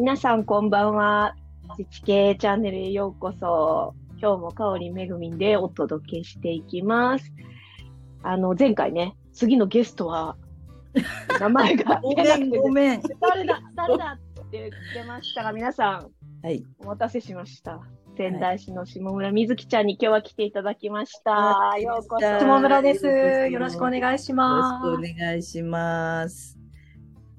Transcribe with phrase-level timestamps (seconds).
[0.00, 1.36] 皆さんこんばんは。
[1.76, 3.94] 自治系チャンネルへようこそ。
[4.18, 7.30] 今日も香りめぐみんでお届けしていきます。
[8.22, 10.38] あの、前回ね、次のゲストは、
[11.38, 13.02] 名前がごめん、ごめん。
[13.20, 16.10] 誰だ誰だって言ってましたが、皆さん、
[16.42, 16.64] はい。
[16.78, 17.82] お待たせしました。
[18.16, 21.32] 仙台市の下村みずきちゃんに今日は来ていただきました。
[21.32, 22.26] はいようこそ。
[22.26, 24.86] 下村ですよろしくお願いしよます。
[24.86, 26.59] ろしくお願いします。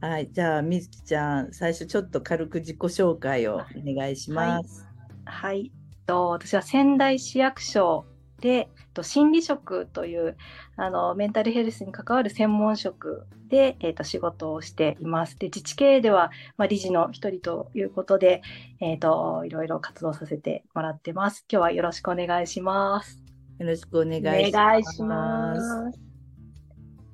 [0.02, 0.30] はい。
[0.32, 4.88] じゃあ、みずきちゃん、最初ちょっと軽く自己紹介をお願いします。
[5.26, 5.72] はい。
[6.06, 8.06] と私は仙台市役所
[8.42, 10.36] でと心理職という
[10.76, 15.38] あのメンタルヘルスに関わる専門職で、えー、と仕事をしています。
[15.38, 18.42] で自治系では、まあ、理事の一人ということで、
[18.82, 21.46] えー、といろいろ活動させてもらってます。
[21.50, 23.24] 今日はよろしくお願いします。
[23.60, 24.52] よろしくお願い
[24.84, 26.11] しおます。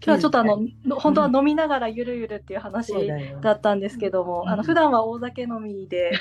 [0.03, 2.93] 今日はちょっとあの、の本当は飲みながらゆるゆるっていう話
[3.41, 6.11] だったんですけども、うんあの普段は大酒飲みで、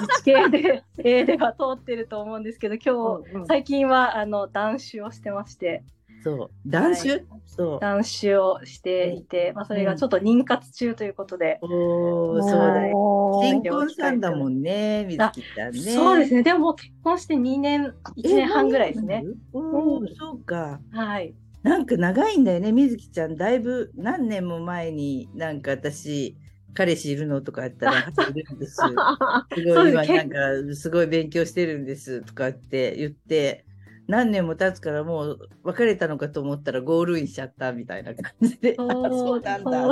[0.00, 2.90] 自治系で、えーでは通ってると思うんですけど、今日、
[3.34, 5.84] うんうん最近はあの断酒をしてまして、
[6.22, 6.50] そう。
[6.66, 7.80] 男子、はいそう。
[7.80, 13.40] 断酒をしていて、まあ、それがちょっと妊活中ということで、おー、そうだよ。
[13.42, 15.80] 新婚さんだもんね、みずきちゃんね。
[15.80, 19.24] そうですね、でも結婚して2年、1年半ぐらいですね。。
[19.52, 20.80] おー、そうか。
[20.90, 21.34] はい。
[21.68, 23.36] なんか長いんだよね、みずきちゃん。
[23.36, 26.34] だいぶ何年も前になんか私、
[26.74, 27.98] 彼氏いるのとかやったら、
[28.34, 28.76] いるんです。
[29.54, 33.66] すそごい今なんかすごい勉強してるんですとかって言って、
[34.06, 39.90] 何年も経つからもう別れたのかと思ったらゴールインしちゃったみたいな感じで、あそうなんだ。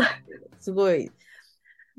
[0.58, 1.10] すごい、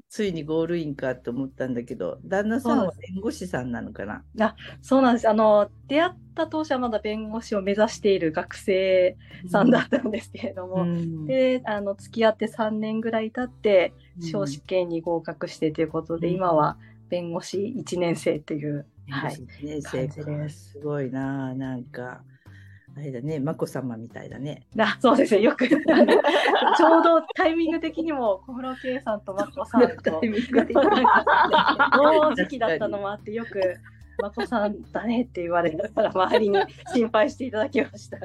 [0.10, 4.56] ついにゴールインかと思ったんだけど、旦那さんは弁護士さんなのかな？
[4.82, 5.30] そうなんです。
[5.30, 9.18] あの、出会った当初はまだ弁護士を目指している学生
[9.50, 11.26] さんだったんですけれども、うん。
[11.26, 16.34] で、あの、付き合って3年ぐらい経って、うん司試験に合格してということで、うん。
[16.36, 16.78] 今は
[17.10, 22.24] 弁護士1年生という、はい、弁護士ね感じですすごいな、なんか、
[22.98, 24.66] あれだね、眞子さまみたいだね。
[24.80, 25.82] あそうですね、よく、 ちょう
[27.04, 30.20] どタイミング的にも小室圭さんと眞子さんと、
[31.96, 33.62] 同時期だったのもあって、よく、
[34.18, 36.58] 眞子さんだねって言われたら、周りに
[36.94, 38.18] 心配していただきました。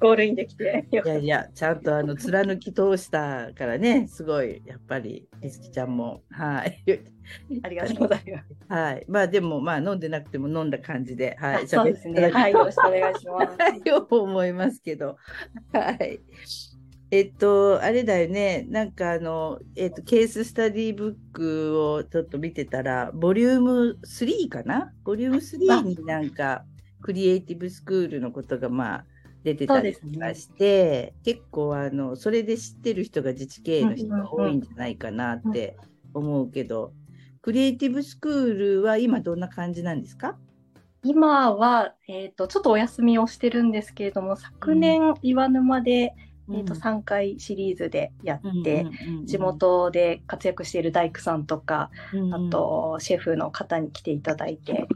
[0.00, 6.22] ゴールインできて、よいやいや、ちゃんとあの貫き通したからね、すごい、やっぱり、みずきちゃんも。
[6.30, 6.82] はい。
[7.62, 8.44] ありがとうございます。
[8.68, 9.04] はい。
[9.08, 11.64] まあでも、まあ飲んでなくても飲んだ感じで、はい。
[11.64, 12.30] あそうですね。
[12.30, 13.52] はい、よろしくお願いします。
[13.52, 15.16] きたいと思いますけど。
[15.72, 16.20] はい。
[17.12, 24.92] えっと、あれだよね、なんかあの、えっと、ケーススタディブックをちょっと見てたら、ボリューム3かな？
[25.02, 26.64] ボリューム3になんか、
[27.02, 29.06] クリエイティブスクールのことがまあ、
[29.42, 35.76] 出てたりとかして、結構あの、それで知ってる人が自治経営の人が多いんじゃないかなって
[36.14, 36.92] 思うけど、
[37.42, 40.38] クリエイティブスクールは今どんな感じなんですか？
[41.02, 46.12] 今は、えっとちょっとお休みをしてるんですけれども昨年岩沼で、
[46.52, 48.86] えっと3回シリーズでやって、
[49.24, 54.86] 地、元で活躍している大工さんとか、うんあ、とシェフの方に来ていただいて、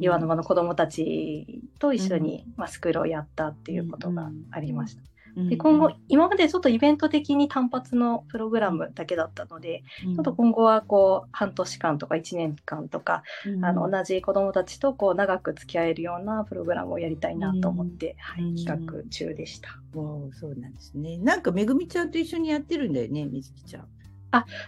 [0.00, 5.11] 岩沼の子どもたちと一緒に、まあ、スクールをやったっていうことがありました。
[5.36, 13.22] で今後、今までちょっとイベント的に単発のプログラムだけだったので、ちょっと今後はこう半年間とか1年間とか、
[13.62, 18.56] あの同じ子どもたちとこう長く付き合えるようなプログラムをやりたいなと思って、はいうん。
[18.56, 19.70] 企画中でした。
[19.94, 21.18] おーそうなんですね。
[21.18, 23.88] なんかめぐみちゃんと一緒にやってるんだよね、みずきちゃん。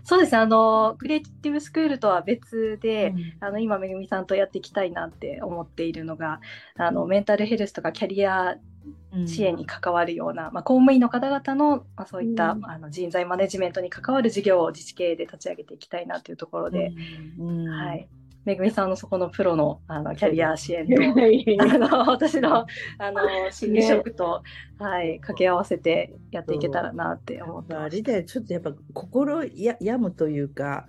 [0.03, 0.33] そうです。
[0.33, 3.47] ね、あの、クリエイティブスクールとは別で、うん。
[3.47, 6.41] あの今めぐみさんとやっていきたいなって思っているのが
[6.77, 8.57] あのメンタルヘルスとかキャリア
[9.27, 12.67] 支援に関わるような、まあ、公務員の方々の、まあ、そういった、うん。
[12.67, 16.93] あの人材マネジメントに関わる事業を自治経営で立ち上げていきたいなというところで、
[17.39, 18.09] うんはい、
[18.45, 22.67] めぐみさんのそこのプロのあのキャリア支援といあの私の
[22.99, 24.43] あの心理職と、
[24.79, 30.87] はい、掛け合わせてやっていけたらなって思ってあれだよ、ちょっとやっぱ心や病むというか、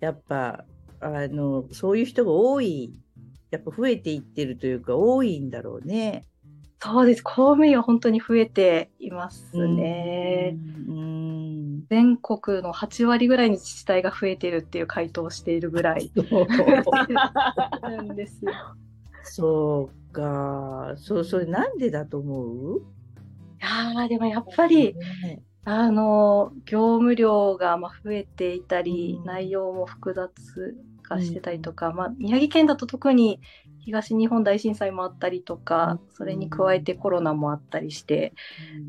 [0.00, 0.64] やっぱ
[1.00, 2.94] あのそういう人が多い、
[3.50, 6.24] やっぱ増えていってるというか、多いんだろうね。
[6.84, 6.90] た。
[6.90, 10.56] そうです、公務員は本当に増えていますね。
[10.88, 11.86] うん。
[11.88, 16.10] 全国の8割ぐらいに自治体が増えているっていう回答をしているぐらい
[17.82, 18.52] なんですよ。
[19.22, 22.44] そうか、そう、それなんでだと思
[22.76, 22.78] う？
[22.78, 22.82] い
[23.60, 33.40] やーでもやっぱり、ねあの業務量がまあ増えていたり、うん内容も複雑化してたりとか、まあ、宮城県だと特に
[33.84, 36.14] 東日本大震災もあったりとか、うん。
[36.14, 38.32] それに加えてコロナもあったりして、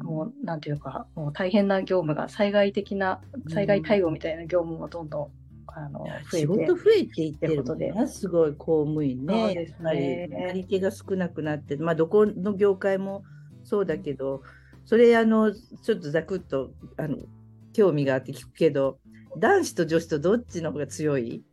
[0.01, 5.27] もうなんていうかもう大変な業務が災害的な災害対応みたいな業務もどんどん
[5.67, 9.47] あの増え仕て事増えていってるもんな、すごい公務員ね。
[9.47, 9.53] ね。
[9.53, 13.23] やっぱりなり手が少なくなって、まあどこの業界も
[13.63, 14.41] そうだけど、
[14.85, 17.17] それあのちょっとざくっとあの
[17.73, 18.99] 興味があって聞くけど、
[19.37, 21.43] 男子と女子とどっちの方が強い？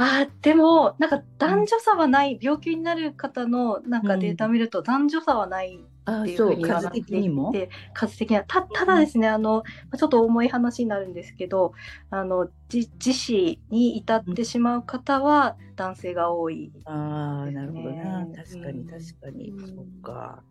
[0.00, 7.52] あーでもなんか男女差はない、病気になる方のなんかデータ見ると男女差はないあっていうふそうう数に言われてい的にも？
[7.52, 11.72] て数的にはたただですね、あのまあちょっと重い話になるんですけど
[12.10, 16.72] あの自自死に至ってしまう方は男性が多い。
[16.84, 18.26] ああ、ですねなるほどな。
[18.34, 19.50] 確かにうん確かに。
[19.50, 20.44] うんそっか。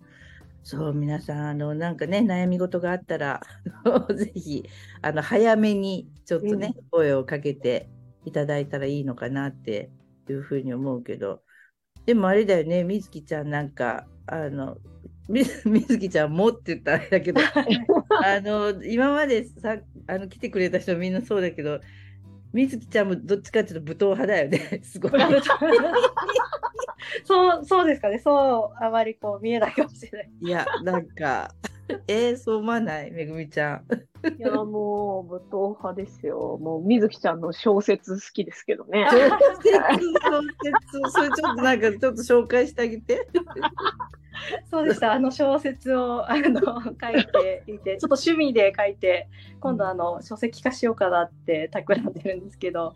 [0.63, 3.41] そう、皆さん、あの、なんかね、悩み事があったら、
[4.15, 4.63] ぜひ、
[5.01, 7.89] あの、早めに、ちょっとね、声をかけて
[8.27, 9.89] いただいたらいいのかなって
[10.29, 11.41] いうふうに思うけど、
[12.05, 14.77] でもあれだよね、みずきちゃんなんか、あの、
[15.29, 17.41] み みずきちゃんもって言ったらあれだけど、
[18.23, 19.77] あの、今までさ、
[20.07, 21.79] あの、来てくれた人みんなそうだけど、
[22.51, 25.11] みずきちゃんもどっちかっていうと武闘派だよね、 すごい。
[27.23, 28.19] そうそうですかね。
[28.19, 30.29] そうあまりこう見えないかもしれない。
[30.41, 31.51] いや、なんか、
[32.07, 33.85] えー、そう思わないめぐみちゃん。
[34.37, 36.57] いや、もう、武闘派ですよ。
[36.61, 39.07] もう、水木ちゃんの小説好きですけどね。
[39.09, 39.77] 小説、
[40.21, 40.41] 小
[41.01, 43.27] 説、それちょっとなんか、ちょっと紹介してあげて。
[44.69, 45.13] そうでした。
[45.13, 49.27] あの小説をあの書いていて、 ちょっと趣味で書いて、
[49.59, 52.93] 今度あの書籍化しようかなって企んでるんですけど、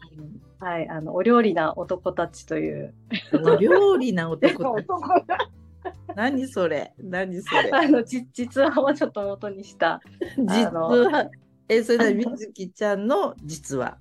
[0.59, 2.93] はい、あのお料理な男たちという
[3.33, 4.87] お料理な男たち。
[5.83, 10.01] 男 何それ何それあのじ実話をちょっと元にした、
[10.37, 11.29] 実は、
[11.67, 13.97] え、それなりみずきちゃんの実は。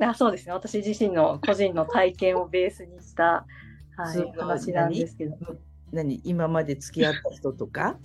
[0.00, 0.52] あそうですね。
[0.52, 3.46] 私自身の個人の体験をベースにした、
[3.96, 5.36] はい、 話なんですけど。
[5.92, 7.96] 何今まで付き合った人とか？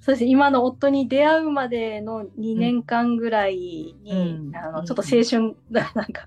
[0.00, 0.30] そうですね。
[0.30, 6.26] 今の夫に出会うまでの2年間ぐらいに、うんあのちょっと青春、なんか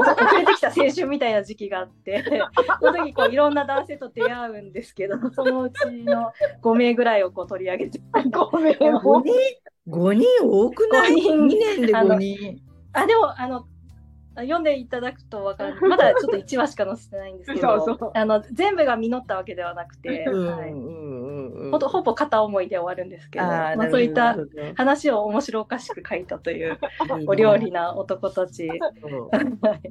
[0.00, 2.24] 遅れてきた青春みたいな時期があって、
[2.80, 8.00] その時こういろんな男性と出会うんですけど、そのうちの5名ぐらいをこう取り上げて、
[8.30, 9.32] ごめん、?5 もう人
[9.88, 11.12] ?5 人多くない？
[11.12, 12.62] 五人 ?2 年であの5人。
[12.94, 13.66] あ、でも、あの、
[14.36, 15.76] 読んでいただくとわかる。
[15.88, 18.10] まだちょっと1話しか載せてないんですけど、そうそう。
[18.14, 20.26] あの全部が実ったわけではなくて、
[21.70, 24.36] ほとほぼ片思いで終わるんですけど、まあ、そういった
[24.74, 26.78] 話を面白おかしく書いたという
[27.26, 28.68] お料理な男たち。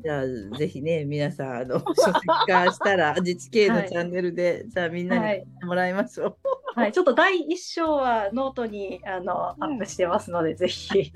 [0.03, 6.35] じゃあ、ぜひね、皆さん、あの、 書籍化したら、自治系のチャンネルで、じゃあみんなにもらいましょう。
[6.75, 11.11] はい、ちょっと第一章はノートにあのアップしてますので、ぜひ。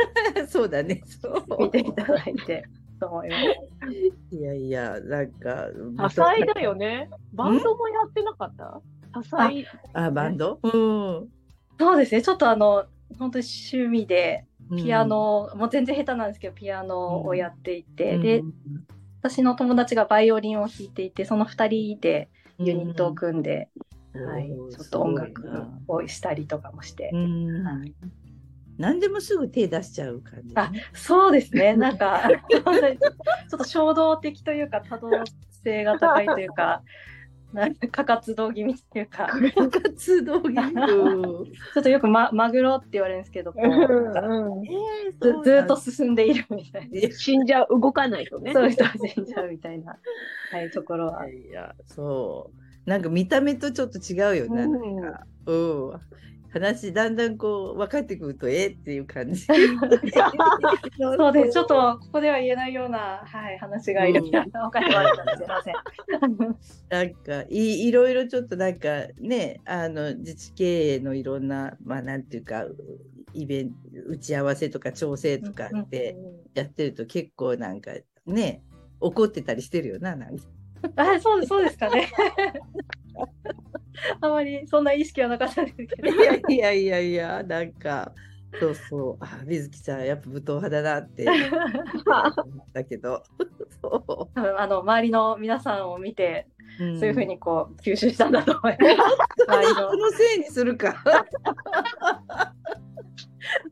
[0.48, 1.02] そうだね。
[1.06, 1.44] そう。
[1.60, 2.66] 見ていただいて
[3.00, 3.38] と思いま
[4.32, 4.36] す。
[4.36, 7.10] いやいや、なんか、多彩だよね。
[7.34, 8.82] バンドもやってなかった？
[9.14, 9.66] 多彩。
[9.94, 10.60] あ、バンド？
[10.64, 11.30] うん。
[11.80, 12.86] そうですね、ちょっとあの、
[13.20, 14.46] 本当に趣味で、
[14.78, 18.44] ピアうん、ノ、もう全然下手なんですけど、ピアノをやっていて、うんで、
[19.22, 23.70] 私の友達がバイオリンを弾いていて、その2人でユニットを組んで、
[24.14, 27.18] はい、ちょっと音楽をしたりとかもしてう。
[27.18, 27.64] ん。
[27.66, 27.94] はい
[28.78, 32.64] 何でもすぐ手出しちゃう感じ、あそうですね、なんか、 ちょっ
[33.50, 35.10] と衝動的というか、多動
[35.64, 36.84] 性が高いというか、
[37.54, 39.30] なんか過活動気味っていうか、
[39.72, 40.74] 活動気味？
[40.76, 43.60] ちょっとよく、ま、マグロって言われるんですけど、ず
[45.64, 47.12] っと進んでいるみたいな。
[47.12, 48.52] 死んじゃう、動かないとね。
[48.52, 49.98] そういう人は死んじゃうみたいな、
[50.52, 51.30] はい、ところは。
[51.30, 52.58] いや、そう。
[52.90, 54.68] なんか見た目とちょっと違うよね。
[54.68, 55.94] なんか、うん。
[56.56, 59.42] 話だんだんこう分かってくるとえっていう感じ。
[61.18, 61.52] そうです。
[61.52, 65.76] ちょっとここでは言えないような、はい、話がいろいろ他にもあるかもしれません。
[66.90, 72.66] なんかいいろいろちょっとなんかねあの自治経営のいろんなまあなんていうか
[73.34, 73.76] イベント
[74.08, 76.16] 打ち合わせとか調整とかって
[76.54, 77.92] やってると結構なんか
[78.26, 78.64] ね
[79.02, 80.46] 怒ってたりしてるよななんか。
[80.96, 82.08] あ、そうそうですかね。
[84.22, 86.10] あまりそんな意識はなかったですけど。
[86.10, 88.12] いやいやいやいやなんか
[88.60, 93.24] そうそうあ水木ちゃんやっぱ武闘派だなって思ったけど
[93.82, 96.48] そ多分あの周りの皆さんを見て、
[96.80, 99.46] う、んそういうふうにこう吸収したんだと思います。
[99.48, 101.04] 周りのそのせいにするか。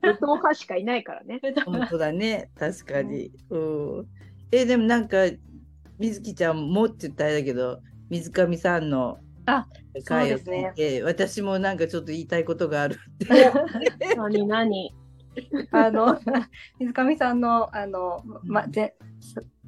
[0.01, 1.39] 武闘派しかいないからね。
[1.65, 3.31] 本当だね、確かに。
[3.49, 3.57] う
[4.01, 4.07] ん。
[4.51, 5.17] え、でもなんか、
[5.97, 9.67] 水木ちゃんもって言ったらあれだけど、水上さんのあ
[10.05, 10.69] そうですね。
[10.69, 14.15] 聞いて、私もなんかちょっと言いたいことがあるって。
[14.15, 14.95] 何 何？
[15.71, 16.19] あの
[16.79, 18.95] 水上さんのあの、ま、ぜ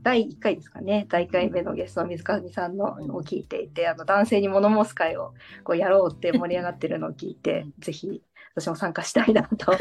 [0.01, 1.07] 第1回ですかね。
[1.09, 8.21] 第1回目のゲストの水上さんのを聞いていてあの男性に物申す会をこうやろうって盛り上がってるのを聞いてぜひ
[8.55, 9.73] 私も参加したいなと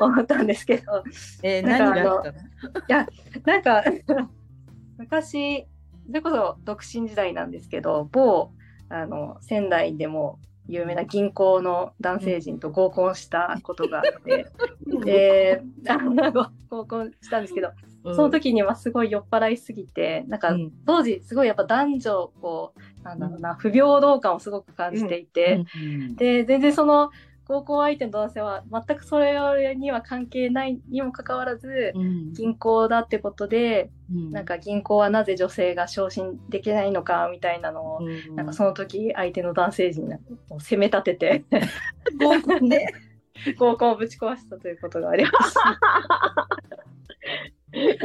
[0.00, 1.04] 思ったんですけど。
[1.42, 2.38] えーなんか何があったの？
[3.46, 3.84] なんか
[4.98, 5.66] 昔、
[6.06, 8.52] それこそ独身時代なんですけど、某、
[8.90, 14.46] あの、仙台でも有名な銀行の男性陣と合コンしたことがあって、
[15.04, 17.70] で、あの合コンしたんですけど、
[18.02, 20.72] その時にはすごい酔っ払いすぎて、なんかうん。
[20.86, 26.16] 当時すごいやっぱ男女、こう、なんだろうな、不平等感をすごく感じていて、うん。
[26.16, 27.10] で、全然その
[27.50, 40.08] 合コン相手の男性は全くそれには関係ないにもかかわらず、うん銀行だってことで、うんなんか銀行はなぜ女性が昇進できないのかみたいなのを、うんなんかその時相手の男性陣
[40.50, 41.44] を責め立てて
[42.20, 42.86] 合コンで？
[43.58, 45.78] 合コンをぶち壊したということがありました。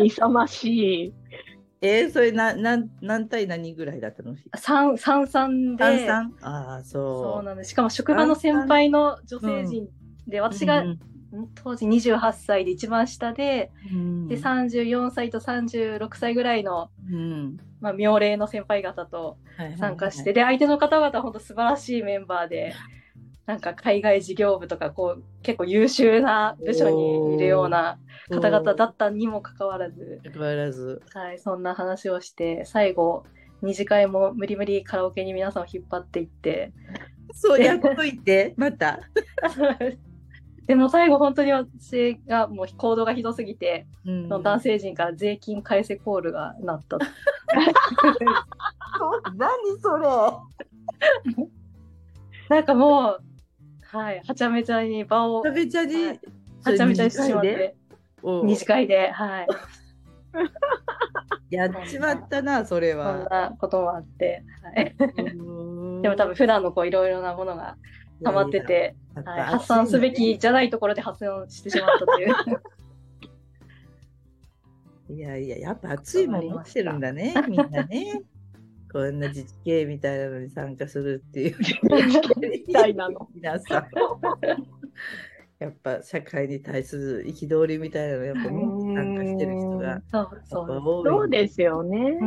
[0.03, 1.13] 勇ましい。
[1.86, 4.36] えー、それななん何対何ぐらいだったの？
[4.56, 5.84] 三三三で。
[5.84, 6.36] 三三？
[6.42, 7.72] ああそそううなんです。
[7.72, 9.88] しかも職場の先輩の女性陣
[10.27, 11.00] で、私が、ん
[11.56, 14.27] 当時28歳で一番下で、うん。
[14.27, 17.58] で34歳と36歳ぐらいの、うん。
[17.82, 19.38] まあ、妙齢の先輩方と
[19.77, 22.74] 参加して、で相手の方々は本当素晴らしいメンバーで
[23.45, 27.99] なんか海外事業部とかこう結構優秀な部署にいるような
[28.29, 33.23] 方々だったにもかかわらず、変わらずはい、そんな話をして最後
[33.61, 36.71] 二次会も無理無理カラオケに皆さんを引っ張っていって。
[37.33, 38.53] そうやっといて。
[38.57, 38.99] また。
[40.67, 44.23] でも最後本当に私がもう行動がひどすぎて、うん。
[44.23, 46.97] その男性陣から税金返せコールが鳴った。
[49.35, 50.07] 何それ。
[52.49, 53.21] なんかもう、
[53.92, 57.75] はい、はちゃめちゃに場を、はめちゃめちゃにちゃめちゃにしてしまって、
[58.24, 59.48] お二次会で、はい、
[61.56, 65.06] やっちまったなそれそんはなこともあって、はい、で
[66.01, 67.77] でも多分普段のこういろいろなものが
[68.24, 72.36] 溜まってて、はい、発散すべきじゃないところで発散してしまったという。
[75.08, 78.24] いやいや、やっぱ熱いもん持ってるんだね、みんなね。
[78.95, 81.57] こんな自治系みたいなのに参加するっていう。
[82.65, 83.27] みたいなの。
[83.35, 83.87] 皆さん。
[85.59, 90.01] やっぱ社会に対する憤りみたいなのやっぱ参加してる人が
[90.45, 92.17] そうですよね。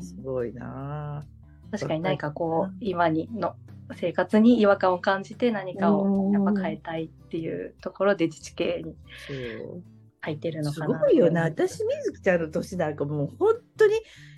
[0.00, 1.24] すごいな
[1.70, 3.54] 確かに何かこう今にの
[3.94, 8.96] 生活に違和感を感じて何かをやっぱ変えたいっていうところで自治系に
[10.22, 10.98] 入ってるのすかな。
[10.98, 11.42] ごいよな。
[11.42, 13.94] 私、みずきちゃんの年なんかもう本当に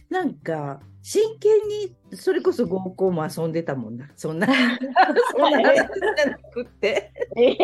[0.09, 4.11] なんか真剣にそれこそ合コンも遊んでたもんな。
[4.17, 4.47] そんな、
[5.33, 7.13] そんな話じゃなくって。
[7.37, 7.57] えー？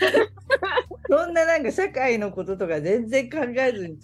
[1.08, 3.98] そんななんか社会のこととか全然考えずに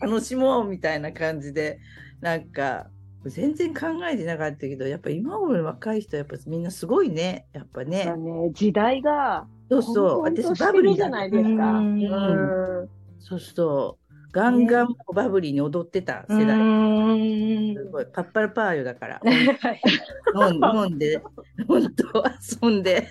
[0.00, 1.78] 楽しもうみたいな感じで
[2.20, 2.88] なんか
[3.26, 8.14] 全然考えてなかったけどやっぱ今頃の若い人やっぱみんなすごいねやっぱね。
[8.16, 11.48] ね時代がそうそう私バブリーしてるじゃないですか。
[11.48, 14.05] うんうんそうそう
[14.36, 16.58] ガンガンバブリーに踊ってた世代。
[17.74, 18.06] すごい。
[18.12, 19.20] パッパラパーよだから。
[19.24, 19.80] はい。
[20.84, 21.22] 飲んで
[21.66, 22.22] 本当
[22.66, 23.08] 遊んで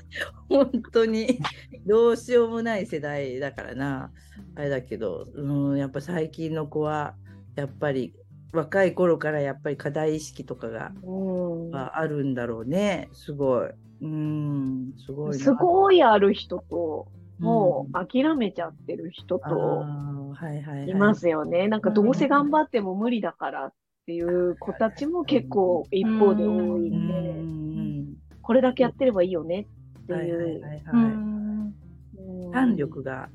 [0.48, 1.40] 本当に
[1.88, 4.12] どうしようもない世代だからな。
[4.54, 7.16] あれだけど、うん、やっぱ最近の子は
[7.56, 8.14] やっぱり
[8.54, 11.72] 若い頃からやっぱり課題意識とかがうん。
[11.72, 13.10] があるんだろうね。
[13.14, 13.70] すごい。
[14.02, 15.44] うんすごいな。
[15.44, 17.08] すごいある人と、
[17.40, 18.00] もうん。
[18.00, 21.68] う諦めちゃってる人あとーはいはいはい、いますよね。
[21.68, 23.74] なんかどうせ頑張っても無理だからっ
[24.06, 29.68] ていう子たちも結構一方で多いうんで、んこれだけやってればいいよね
[30.04, 30.62] ってはいはいいう。
[30.62, 30.82] はいはい。
[30.94, 31.76] うん
[32.18, 33.30] うん胆力が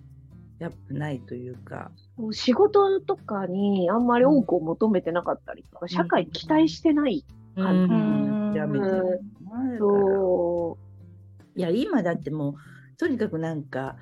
[0.58, 1.90] やっぱないというか。
[2.32, 7.24] 仕事とかにあんまり多くを求めてなかったりとか、社会に期待してない。
[7.56, 10.78] うんやめてるなそ
[11.56, 12.54] いや今だってもう
[12.96, 13.96] とにかくなんか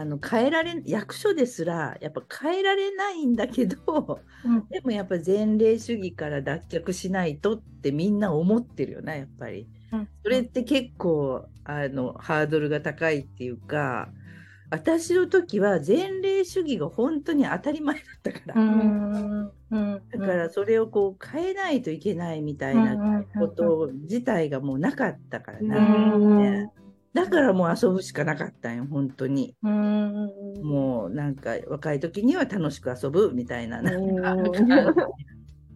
[0.00, 4.66] あの変えられ役所ですらやっぱ変えられないんだけどうん。
[4.68, 9.68] でもやっぱ前例主義から脱却しないとってみんな思ってるよなやっぱり。
[9.92, 10.08] うん。
[10.22, 14.08] それって結構あのハードルが高いっていうか
[14.72, 18.54] 私の時は前例主義が本当に当たり前だったから、
[20.10, 25.64] だからそれをこう変えないといけないみたいなこと自体がもうなかったからう。
[25.64, 26.72] な、
[27.14, 29.54] だからもう遊ぶしかなかったんよ本当に。
[29.62, 30.30] うん。
[30.62, 34.34] もうなんか若い時には楽しく遊ぶみたいななんか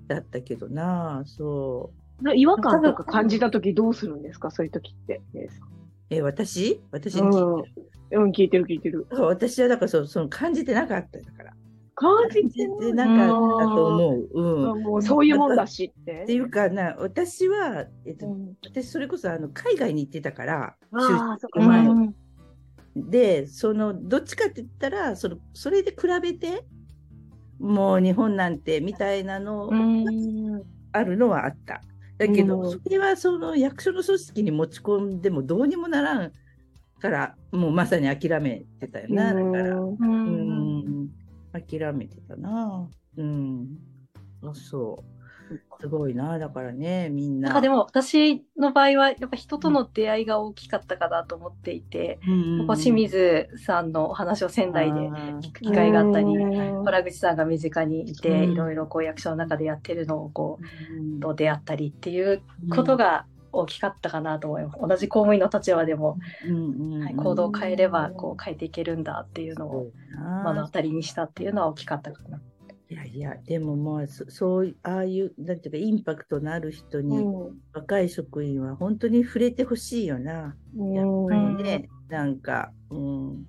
[0.06, 1.90] だったけどなそ
[2.24, 2.34] う。
[2.34, 4.50] 違和感とか感じたときどうするんですか？
[4.50, 5.20] そういうときって。
[6.08, 6.80] え私？
[6.90, 9.26] 私にうん聞いてる、うん、聞いてる聞いてる。
[9.26, 11.52] 私はだからそうその感じてなかっただから
[11.96, 16.32] 感じててなかったと思う、うん、もうそういうもんだしっってて。
[16.34, 18.54] いうかな私は、えっとうん。
[18.64, 21.86] 私それこそあの海外に行ってたからああ、そっ前。
[21.86, 22.14] うん
[22.98, 26.64] でそのどっちかって言ったらそのそれで比べて
[27.58, 30.62] もう日本なんてみたいなのうん。
[30.92, 31.82] あるのはあった。
[32.18, 32.70] だけど、うん。
[32.70, 36.32] それはその役所の組織に持ち込んでもどうにもならん
[37.00, 39.76] から、もうまさに諦めてたよな、だから。
[39.78, 40.75] うん、
[41.60, 42.88] 諦めてたな。
[43.16, 43.78] うん。
[44.42, 45.16] あそう。
[45.80, 47.48] すごいな、だからね、みんな。
[47.48, 62.42] なんかでも私の場合はやっぱ人との出会いが大きかったかなと思っていて、うんうん、清水さんのお話を仙台であ聞く機会があったり、うん原口さんが身近にいて、うんいろいろこう役所の中でやってるのをこーうと出会ったりっていう
[62.74, 64.78] こと、が大きかったかなと思います。
[64.80, 69.90] 同じ公務員の立場でも、うんうんうんはい行動を変えればこう変えていけるんだっていうのを
[70.44, 72.40] 目の当たりにしたっていうのは大きかったかな。
[72.88, 77.24] いやいや、でももうそ、そういう、ああいう、なんていうか、インパクトのある人に、
[77.72, 80.56] 若い職員は本当に触れてほしいよな。
[80.76, 83.46] うんやっぱりね、なんか、うん、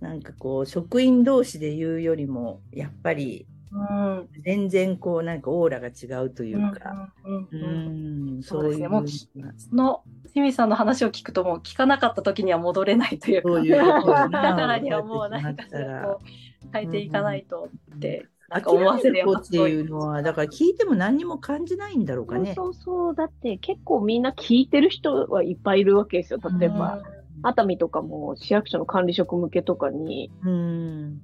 [0.00, 4.28] なんかこう、職員同士で言うよりも、やっぱり、うん。
[4.42, 8.88] 全然こう、なんかオーラが違うというか、ううんそうですね。
[8.88, 15.64] もうその清水さんの話を聞くともう聞かなかった時には戻れないというか、そういうことだからにはもうなんか
[16.02, 22.54] こう変えていかないとって、なんか諦思わせるめる子っていうのは、だから聞いても何にも感じないんだろうかね。
[22.54, 22.82] そうそう。
[22.82, 23.14] そう。
[23.14, 26.40] だって結構みんな聞いてる人はいっぱいいるわけですよ。
[26.58, 26.98] 例えば、
[27.42, 31.20] 熱海とかも市役所の管理職向けとかに、うん。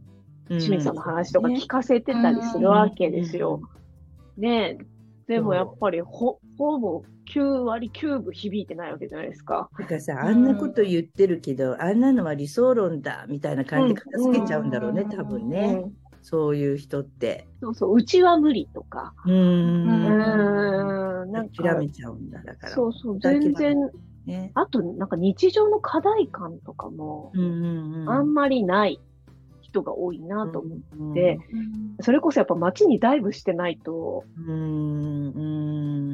[0.49, 3.61] 清水さんの話とか聞かせてたりするわけですよ。
[4.37, 4.87] ねえ。
[5.27, 9.71] でもやっぱりほ、ほぼ9割9分響いてないわけじゃないですか。
[9.79, 15.73] だからさ、あんなこと言ってるけど、あんなのは理想論だみたいな感じで片付けちゃうんだろうね、うん多分うね。
[15.73, 17.47] んそういう人って。
[17.61, 19.15] そうそう、うちは無理とか。
[19.27, 19.85] うんうん
[21.29, 22.73] ん、なんか、諦めちゃうんだ、だから。
[22.73, 23.77] そうそう、全然、
[24.25, 24.51] ね。
[24.55, 28.11] あと、なんか日常の課題感とかも、うんうんうん。
[28.11, 29.01] あんまりない
[29.75, 30.79] 人が多いなと思う。
[30.99, 31.39] うんて
[32.01, 35.41] それこそやっぱ街にダイブしてないと、うん、う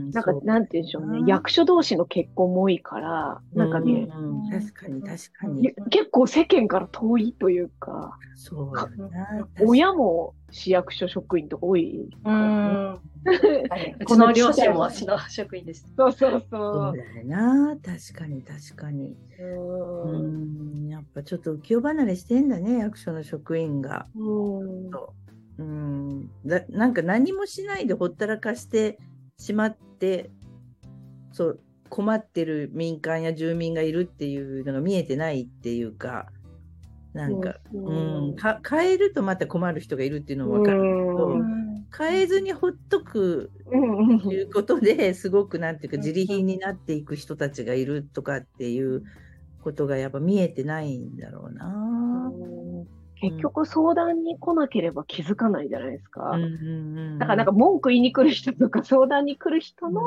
[0.09, 0.11] ん。
[0.11, 5.73] なんかなんて言うんでしょうねう、ん役所同士の結婚も多いから、なんかね、うんうん確かに確かいにや。
[5.90, 8.73] 結構世間から遠いというか、そう。
[9.64, 15.89] 親も市役所職員とか多いからね、うんはい、 うちの両親も市の職員でした。
[15.97, 17.77] そうそうそそうだよな。
[17.83, 19.17] 確かに確かに。
[19.39, 19.45] う。
[19.45, 24.07] ううんん、やっぱちょっと浮世離れしてんだね、役所の職員が。
[24.17, 24.91] うん
[25.59, 28.99] うん、だなんか何もしないでほったらかして
[29.37, 30.31] しまって、
[31.33, 31.61] そう、
[31.91, 36.33] 困ってる民間や住民がいるっていうのが見えてないっていうか、
[37.12, 37.92] なんか、うう。
[37.92, 41.87] んん、か変えるとまた困る人がいるっていうのも分かるけど、うん。
[41.96, 43.77] 変えずにほっとくう
[44.14, 44.20] ん。
[44.20, 49.03] ということですごくなんていうか自利品になっていく人たちがいるとかっていう
[49.62, 52.33] ことがやっぱ見えてないんだろうな。
[53.20, 56.38] 結局相談に来なければ気づかないじゃないですか。
[57.18, 60.01] だからなんか文句言いに来る人とか相談に来る人の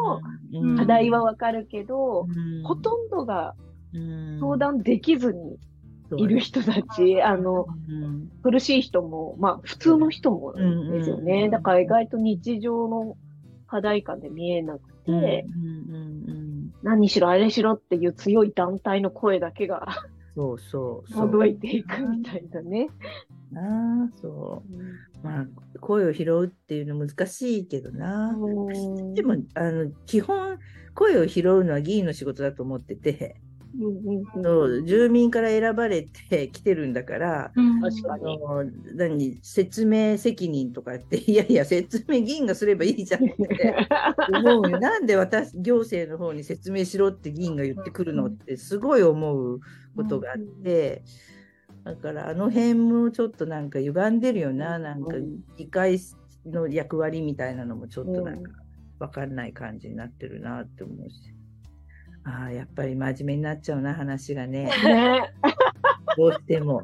[0.53, 0.77] うん。
[0.77, 2.63] 課題はわかるけど、うん。
[2.63, 3.53] ほとんどが
[3.93, 4.39] うん。
[4.39, 5.57] 相談できずに
[6.17, 11.49] いる人たち、あの、うん苦しい人も、まあ普通の人もですようんね。
[11.49, 13.15] だから意外と日常の
[13.67, 19.87] 課題感で見えなくうんて、うんうん何しろあれしろっていう強い団体の声だけが
[20.35, 21.11] そうそう。
[21.13, 22.89] 届いていくみたいなね。
[23.51, 25.25] なあそう。
[25.25, 25.47] まあ
[25.79, 28.35] 声を拾うっていうの難しいけどな。
[28.37, 30.57] うんでもあの基本
[30.93, 33.52] 声を拾うのは議員の仕事だと思ってて、うんうんうん
[34.43, 38.23] そう住民から選ばれて 来てるんだから、確かに。
[38.23, 43.75] あの何説明責任とかって いやいや説明議員がすればいいじゃんって
[44.31, 44.71] 思う。
[44.71, 49.59] よなんで私行政の方に説明しろって議員が言ってくるのってすごい思う
[49.95, 51.01] ことがあって、
[51.83, 55.15] だからあの辺もちょっとなんか歪んでるよな、なんか
[55.57, 55.99] 議会
[56.45, 58.51] の役割みたいなのもちょっとなんか
[58.99, 61.32] 分かんない感じになってるなって思うし。
[62.25, 64.65] ああ、やっぱり真面目になっちゃうな、話がね。
[64.83, 65.33] ね。
[66.17, 66.83] どうしても。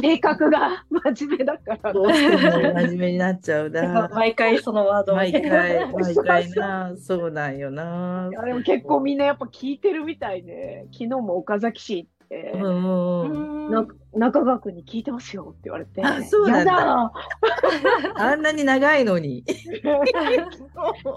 [0.00, 4.08] 性格が 真面目だからどうしても真面目になっちゃうな。
[4.14, 6.92] 毎回そのワードを毎回、 毎回な。
[6.96, 8.28] そうなんよな。
[8.30, 13.70] いやでも結構みんなやっぱ聞いてるみたいで、昨日も岡崎市行って、うんうんうん。
[13.70, 17.12] な中川君に聞いてますよって言われて、あそうなんだ
[18.16, 19.44] あんなに長いのに。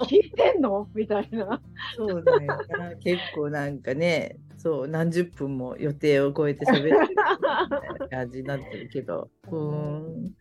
[0.08, 0.88] 聞いてんの？
[0.94, 1.62] みたいな。
[1.96, 2.96] そうだよな。
[2.96, 9.30] 結構なんかね、そう、何十分も予定を超えて喋ってる感じになってるけど。
[9.50, 10.36] うーん。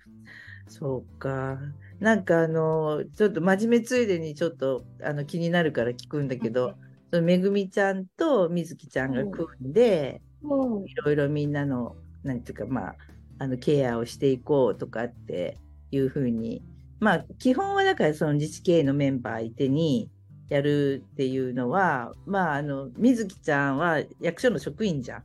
[0.68, 1.58] そうか。
[2.00, 6.74] なんかあの、ちょっと真面目ついでにちょっとあの気になるから聞くんだけど、
[7.10, 12.96] そのめぐみちゃんとみずきちゃんが組んで、うんいろいろみんなの、なんていうか、まあ、
[13.38, 15.58] あのケアをしていこうとかって
[15.90, 16.62] いうふうに
[17.00, 20.10] まあ基本はだからその自治経営のメンバー相手に
[20.48, 25.24] やるっていうのはまああの水木ちゃんは役所の職員じゃん。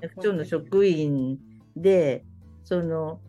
[0.00, 1.38] 役所の職員
[1.76, 2.24] で
[2.64, 3.20] その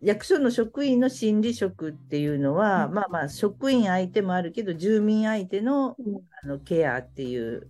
[0.00, 5.96] 役所の職員の心理職っていうのは、うん、まあまあ職員相手もあるけど住民相手の,、
[6.42, 7.68] あのケアっていう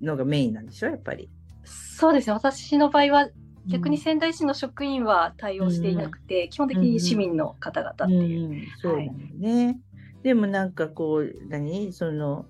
[0.00, 1.28] のがメインなんでしょやっぱり。
[1.64, 3.28] そうですね私の場合は
[3.66, 8.48] 逆に仙台市の職員は対応していなくて、うん、基本的に市民の方々っていう。
[8.48, 9.78] うん、そうだよね、はい、
[10.22, 11.92] でもなんかこう何？
[11.92, 12.46] その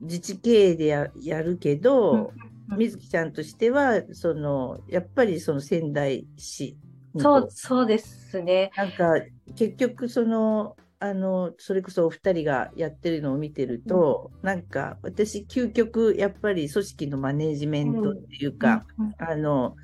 [0.00, 2.32] 自治経営でややるけど、
[2.70, 6.76] うん、水木ちゃんとしてはそのやっぱりその仙台市
[7.16, 8.70] そうそうですね。
[8.76, 9.14] なんか
[9.56, 19.76] 結局そのあのそれこそお二人がやってるのを見てると、うん、なんか私究極やっぱり組織のマネジメントっていうか、うん、あの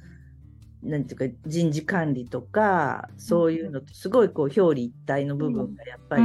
[0.82, 6.22] なんていうか人事管理とかそういうのとすごいこう表裏一体の部分がやっぱり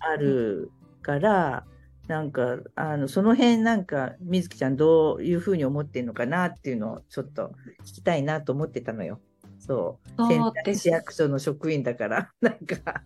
[0.00, 0.70] ある
[1.02, 1.64] から、
[2.08, 7.52] なんかあのその辺なんか水木ちゃんどういうふうに思ってるのかなっていうのをちょっと
[7.84, 9.20] 聞きたいなと思ってたのよ。
[9.58, 10.26] そう。
[10.26, 13.02] 仙台市役所の職員だから なんか。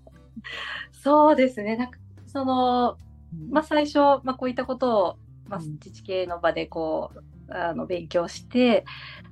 [0.92, 1.76] そうですね。
[1.76, 2.96] なんかその、
[3.50, 5.16] まあ、最初、まあ、こういったことを、
[5.48, 8.84] まあ、自治系の場でこうあの勉強して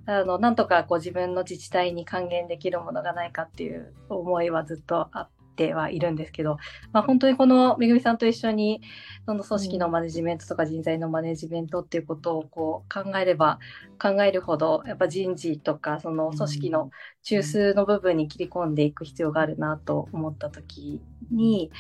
[0.07, 6.57] あのなんとかこう自分の自治体に還元できるものがないかっていう思いはずっとあってはいるんですけど、
[6.93, 8.81] まあ、本当にこのめぐみさんと一緒に
[9.27, 13.61] その組織のマネジメントとか人材のマネジメントっていうことをこう考えれば
[14.01, 16.91] 考えるほどやっぱ人事とかその組織の
[17.23, 21.71] 中枢の部分に切り込んでいく必要があるなと思った時に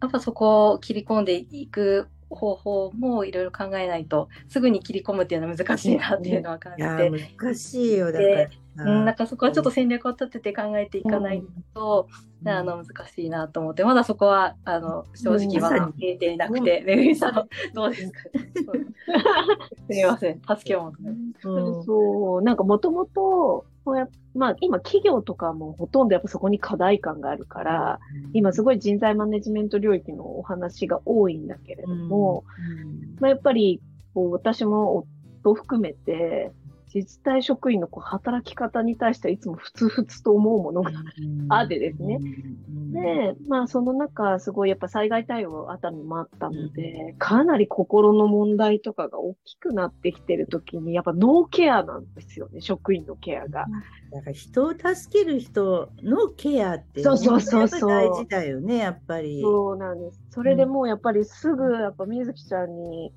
[0.00, 7.28] やっぱそこを切り込んでいく方法もいろいろ考えないとすぐに切り込むっていうのは難しいなっていうのは感じて。
[7.38, 8.48] 難しいよだから。
[8.76, 11.44] うん、なんかそこはちょっと戦略を立てて考えていかない
[11.74, 12.08] と、
[12.42, 18.18] うん、あの難しいなと思ってまだそこはあの正直は見えていなくて、めぐみさんどうですか？
[19.88, 23.64] すみません助けを求めうん、そうなんかもともと
[24.34, 28.00] まあ、今企業とかもほとんどやっぱそこに課題感があるから、
[28.32, 32.44] 今すごい人材マネジメント領域のお話が多いんだけれども、
[33.20, 33.80] まあ、やっぱり
[34.14, 35.06] こう私も
[35.42, 36.52] 夫含めて
[36.94, 40.92] 自治体職員のこう働き方に対してはいつもふつふつと思うものが
[41.48, 42.20] あってですね。
[42.92, 53.66] で、まあその中、すごいやっぱ災害対応あたりもあったので、かなり心の問題とかが大きくなってきてるときに、やっぱノーケアなんですよね、職員のケアが。
[54.12, 54.84] だから人を助
[55.18, 59.42] ける人のケアって、そうそうそうそう大事だよね、やっぱり。
[59.42, 60.22] そうなんです。
[60.30, 63.12] それでもうやっぱりすぐ、やっぱ水木ちゃんに、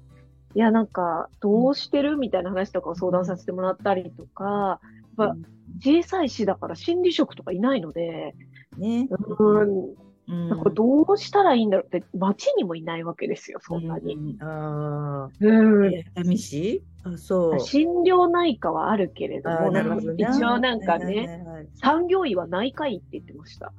[0.55, 2.17] いや、なんか、どうしてる？
[2.17, 4.79] みたいな話とかを相談させてもらったりとか、
[5.17, 5.35] やっぱ
[5.79, 8.35] 小さい市だから心理職とかいないので、
[8.77, 9.07] ね。
[9.09, 10.49] うん。
[10.49, 14.15] なんかどうしたらいいんだろうって、町にもいないわけですよ、そんなに。
[14.15, 15.29] うん、ああ。
[15.39, 16.03] うん。
[16.15, 16.81] 寂しい？
[17.05, 17.59] あ、そう。
[17.59, 23.71] 心療内科はあるけれども、なんか一応なんかね、産業医は内科医って言ってました。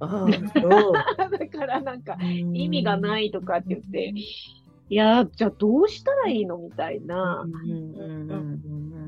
[0.00, 0.92] ああ、そう。
[1.38, 4.12] だからなんか、意味がないとかって言って、
[4.88, 7.46] いやじゃあどうしたらいいのみたいな。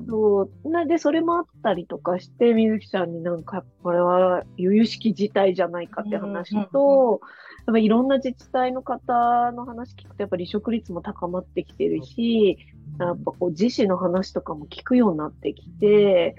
[0.09, 0.71] そう。
[0.71, 7.21] なんで、それもあったりとかして、水木さんになんか、これは由々しき事態じゃないかって話と、
[7.67, 12.59] やっぱいろんな自治体の方の話聞くと、やっぱ離職率も高まってきてるし、
[12.99, 16.37] やっぱこう自死の話とかも聞くようになってきて、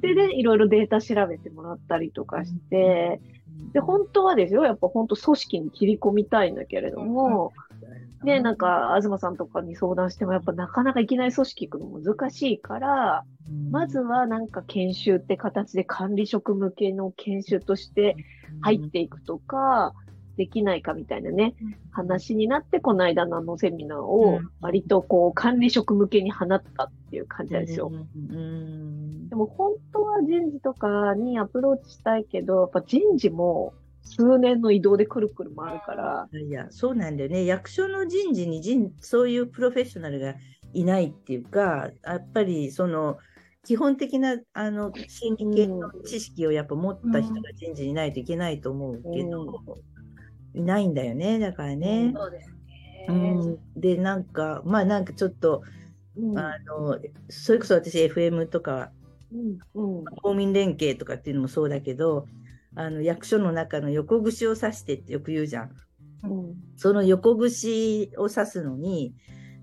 [0.00, 3.20] で、で、いろいろデータ調べてもらったりとかして、
[3.72, 7.52] で、本当はですよ、やっぱ本当組織に切り込みたいんだけれども、
[8.22, 13.24] ね、なんか、東さんとかに相談しても、やっぱなかなかいきなり組織行くの難しいから、
[13.70, 18.16] まずはなんか研修って形で管理職向けの研修として
[18.60, 19.94] 入っていくとか、
[20.36, 21.54] できないかみたいなね、
[21.90, 27.90] 話になって、この間のあのセミナーを割とこう管理職向けに放ったっていう感じなんですよ。
[29.28, 36.28] でも本当は人事とかにアプローチしたいけど、やっぱ人事も数年の移動でくるくる回るから。
[36.32, 37.44] いや、そうなんだよね。
[37.44, 40.34] 役所の人事に人そういうプロフェッショナルが
[40.72, 43.18] いないっていうか、やっぱりその、
[43.64, 49.42] 基本的なあの心理系の知識をやっぱ持った人が人事にないといけないと思うけど、
[50.54, 52.12] うん、いないんだよね、だからね。
[52.14, 53.06] そうですね。
[53.08, 55.62] うん、で、なんか、まあなんかちょっと、
[56.16, 58.90] うん、あのそれこそ私 FM とか、
[59.32, 62.26] うんうん、公民連携とかっていうのもそうだけど、
[62.76, 65.70] あの役所の中の横串を刺してってよく言うじゃん。
[66.22, 69.14] うん、その横串を刺すのに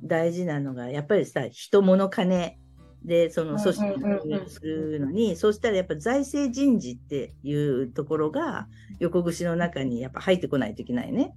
[0.03, 2.57] 大事なのがやっぱりさ人物金
[3.03, 8.67] で、その組織をするのに、そうしたらやっぱ財政人事っていうところが
[8.99, 11.33] 横串の中にやっぱ入ってこないといけないね。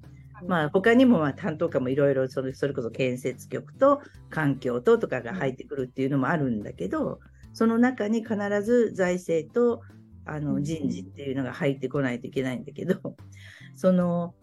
[0.48, 7.20] まあ他にもまあ担当課もいろいろそれそれこそ建設局と環境ととかが入ってくるっていうのもあるんだけど、
[7.52, 9.82] その中に必ず財政と
[10.30, 13.16] あの人事っていうのが入ってこないといけないんだけど、
[13.74, 14.34] その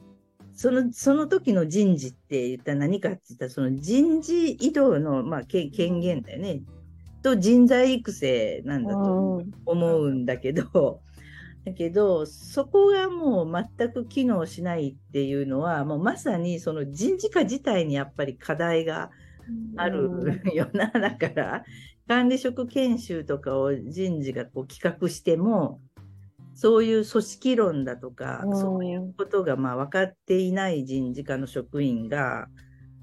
[0.54, 6.62] そのその時の人事って言ったら何かって言ったらその人事異動の、まあ、権限だよね。
[7.22, 11.02] と人材育成なんだと思うんだけど、
[11.66, 19.12] だけど、そこがもう全く機能しないっていうのは、もうまさにその人事課自体にやっぱり課題が
[19.76, 20.88] あるよな。
[20.96, 21.66] だから、
[22.08, 25.82] 管理職研修とかを人事がこう企画しても、
[26.56, 32.48] そういう組織論だとか、そういうことがまあ分かっていない人事課の職員が、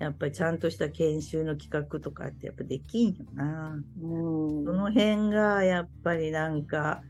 [0.00, 3.80] やっぱりちゃんとした研修の企画とかってやっぱできんよな。
[4.00, 4.06] そ
[4.72, 7.02] の辺がやっぱりなんか、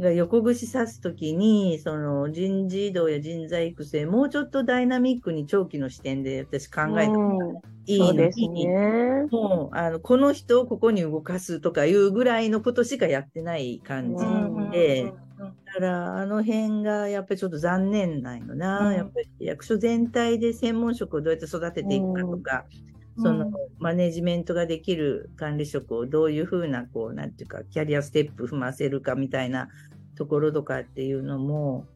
[0.00, 7.60] が横串刺すときに、その人事異動や人材育成、もうちょっとダイナミックに長期の視点で私考えた方が
[7.94, 14.24] いいのに、ね、もうあのこの人をここに動かすとかいうぐらいのことしかやってない感じ
[14.70, 22.64] で、だからあの辺がやっぱりちょっと残念なんよな、うん、やっぱり役所全体で専門職をどうやって育てていくかとか、
[23.16, 29.68] うん、そのマネジメントができる管理職をどういうふうな、こう、なんていうか、キャリアステップ踏ませるかみたいな
[30.16, 31.86] ところとかっていうのも、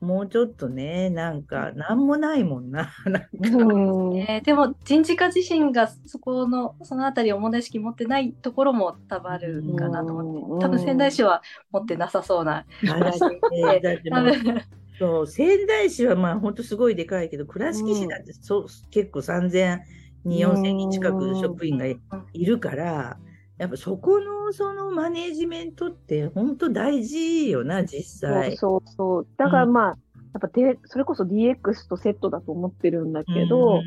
[0.00, 2.90] もうちょっとね、なんか、なんもないもんな。
[3.04, 4.14] なんか。
[4.14, 12.64] ね、でも、人事課自身がそこの、そのあたりを問題意識持ってないところも多分あるかなと思って、多分仙台市は持ってなさそうな。
[12.86, 14.32] 話で、多分。
[14.98, 15.26] そう。
[15.26, 19.80] 仙台市はまあ本当すごいでかいけど、倉敷市だってそ、う結構3000
[20.24, 21.98] に4000人近く職員がい
[22.34, 23.18] るから、
[23.60, 28.56] やっぱそこのそのマネジメントって本当大事よな、実際。
[28.56, 29.26] そうそう。
[29.36, 33.82] だからまあ、うん、やっぱで、それこそ DX とセットだと思ってるんだけど、うん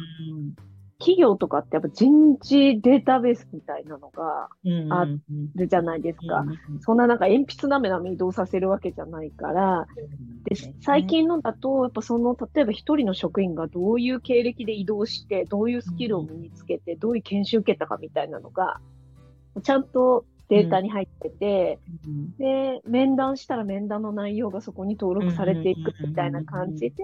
[0.99, 4.47] 企業とかってやっぱ人事データベースみたいなのが
[4.89, 5.05] あ
[5.53, 6.45] るじゃないですか。
[6.79, 9.85] そんななんか鉛筆なめなめ移動させるわけじゃないから、
[10.45, 18.79] で最近のだと、やっぱその、例えば一人の職員がどういう経歴で移動して、どういうスキルを身につけて、どういう研修受けたかみたいなのが、
[19.61, 27.03] ちゃんとデータに入ってて、うん、で、面談したら面談の内容がそこに登録されていくみたいな感じで、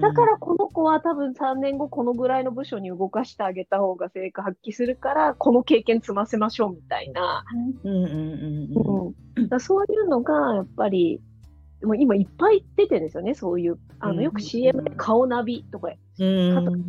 [0.00, 7.44] だからこの子は多分3年後このぐらいの部署に動かしてあげた方が成果発揮するから、この経験積ませましょうみたいな。
[9.58, 11.20] そういうのがやっぱり、
[11.82, 13.78] もう今いっぱい出てるんですよね、そういう。
[13.98, 15.94] あのよく CM で顔ナビとか、加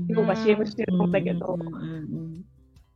[0.08, 1.58] 藤が CM してると思うんだけど、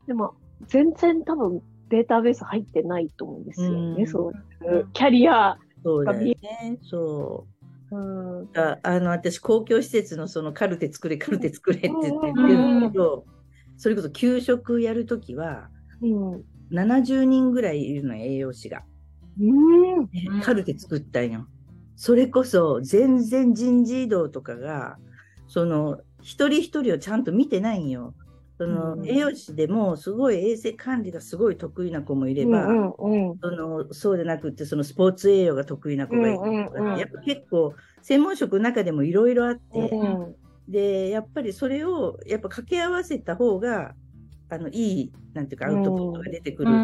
[0.05, 0.35] でも
[0.67, 5.57] 全然多分データベース入ってないと思うんですよね、うん、そういうキャリア
[6.05, 7.57] が見えね、そう。
[7.89, 13.25] うん、ああの私、公共施設のそのカルテ作れ、カルテ作れって言ってるんだけど、
[13.77, 15.69] それこそ給食やるときは、
[16.01, 18.83] うん、70人ぐらいいるの、栄養士が。
[19.39, 19.43] う
[20.01, 21.47] ん、カルテ作ったんよ。
[21.95, 24.97] それこそ全然人事異動とかが、
[25.47, 28.13] その一人一人をちゃんと見てないんよ。
[28.57, 36.37] その栄養士でもすごい衛生管理がすごい得意な子もいれば、うんうんうん、そのそうでなくてそのスポーツ栄養が得意な子がいる。
[36.37, 40.35] とか、ね、うんうん、やっぱ結構専門職の中でもいろいろあって、うん、
[40.67, 43.93] でやっぱりそれをやっぱ掛け合わせた方が
[44.49, 46.77] あのいいなんていうかアウトプットが出てくるの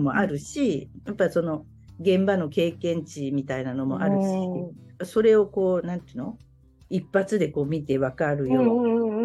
[0.00, 1.66] もあるし、やっぱりその
[2.00, 4.22] 現場の経験値みたいなのもある
[5.02, 6.38] し、それをこうなんていうの？
[6.88, 8.62] 一発でこう見て分かるよ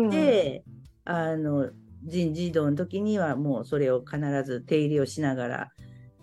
[0.08, 0.63] うで、
[1.03, 1.69] あの
[2.05, 5.71] 人事異動の時にはもうそれを必ず手入れをしながら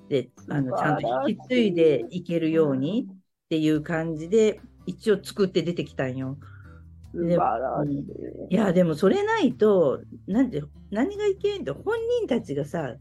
[0.09, 3.17] であのちゃんと引き継いでいけるようにっ
[3.49, 6.39] ていう感じで一応作って出てきたんよ。
[7.15, 7.37] で
[8.49, 12.95] いやでもそれないとなんで何がいけんって本人たちがさ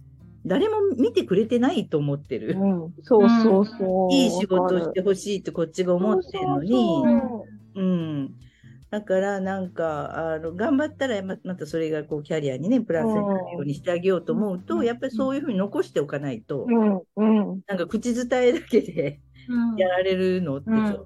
[0.46, 2.58] 誰も見てくれてないと思ってる。
[2.60, 4.14] うん、そうそうそう。
[4.14, 7.04] いい仕事してほしいってこっちが思ってるのに、
[7.76, 8.34] うん。
[8.92, 13.24] だからなんかあの頑張ったらまたそれがこうキャリアにねプラスになる
[13.54, 17.02] ようにしてあげようと思うと、うん、やっぱりそういうふうに残しておかないと、うん。
[17.16, 19.22] うん、なんか口伝えだけで
[19.78, 21.06] やられるのってちょっ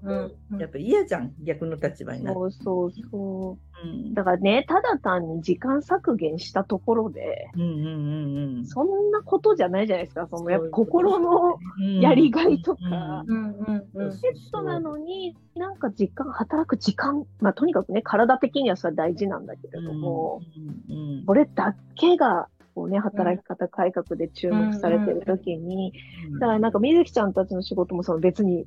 [0.50, 2.40] と、やっぱ嫌じゃん逆の立場になって。
[2.40, 10.28] そうそうそう、うん、だからねただ単に時間削減したところで、うんうんうんうん、そんなことじゃないじゃないですか。
[10.30, 11.58] そのやっぱ心の
[12.02, 20.42] やりがいとか、セットなのになんか時間働く時間まあとにかくね体的にはそれ大事なんだけれども、
[20.90, 25.94] うんうんうん、これだけがこうね、働き方改革で注目されてる時に、
[26.40, 28.66] だからなんか、みずきちゃんたちの仕事もその別に、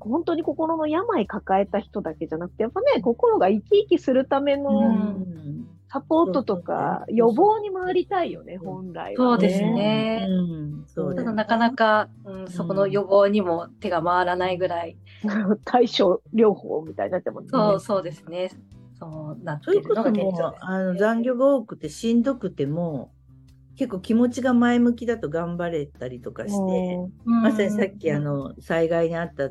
[0.00, 5.16] 本当に心の病抱えた人だけじゃなくて、やっぱね、心が生き生きするための
[5.88, 9.36] サポートとか予防に回りたいよね、本来は、ね。
[9.36, 10.28] そうですね。
[11.16, 14.96] ただなかなか、うん、そこの予防にも手が回らないぐらい。
[15.64, 17.48] 対症療法みたいになってもね。
[17.50, 18.50] そうそうですね。
[18.98, 23.12] そうなってるのが現状です、ね、あの残業が多くてしんどくても、
[23.76, 29.50] 結構気持ちが前向きだと頑張れたりとかして、まさにさっきあの災害にあった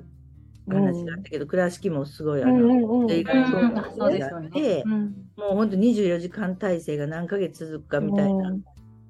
[0.67, 8.55] 話があったけど、倉敷もすごいあの、映画のそうがあって、もう本当24時間体制が何ヶ月続くかみたいな、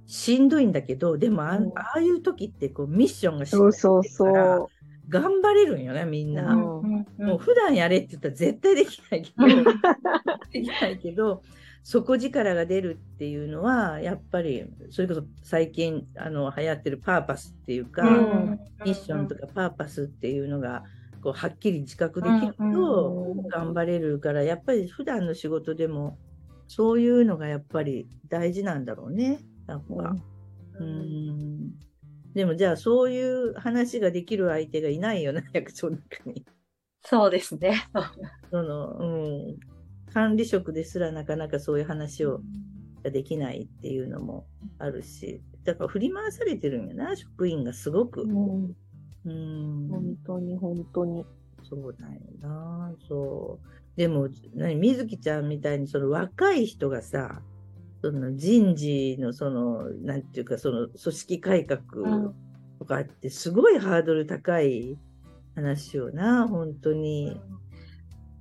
[0.06, 1.60] しんどいんだけど、でもあ,、
[1.96, 4.66] あいう時ってこうミッションがしんどいから
[5.08, 6.56] 頑張れるんよね、みんな。
[6.56, 6.82] も
[7.18, 9.46] う普段やれって言ったら絶対できないけど、
[10.52, 11.42] できないけど、
[11.86, 20.84] 底力が出るっていうのはやっぱりそれこそ最近あの流行ってるパーパスっていうか、うん、ミッションとかパーパスっていうのが
[21.22, 26.20] こうはっきり自覚できると頑張れるから、やっぱり普段の仕事でも
[26.68, 29.40] そういうのがやっぱり大事なんだろうね。
[29.66, 30.16] なんか。
[30.80, 31.72] うん、
[32.36, 36.46] でもじゃあそういう話ができる相手がいないよな役所の中に。
[37.02, 37.88] そうですね。
[38.52, 39.75] そのうん
[40.16, 42.40] 管理職ですらなかなかそういう話を
[43.04, 44.48] ができないっていうのも
[44.80, 48.22] あるし、だから振り回されてるんやな、職員がすごく。
[48.22, 48.76] うん。
[49.26, 51.26] うん本当に本当に。
[51.68, 53.98] そうだよな、そう。
[53.98, 57.42] でも、何、みずきちゃんみたいにその若い人がさ、
[58.02, 61.82] その人事のその、なんていうか、その組織改革
[62.80, 64.98] とかってすごいハードル高い
[65.56, 67.38] 話よな、本当に。